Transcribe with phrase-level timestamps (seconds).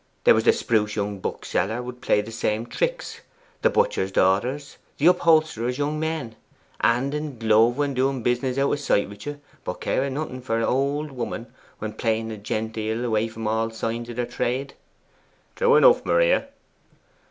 [0.23, 3.21] There was the spruce young bookseller would play the same tricks;
[3.61, 6.35] the butcher's daughters; the upholsterer's young men.
[6.79, 10.59] Hand in glove when doing business out of sight with you; but caring nothing for
[10.59, 14.73] a' old woman when playing the genteel away from all signs of their trade.'
[15.55, 16.47] 'True enough, Maria.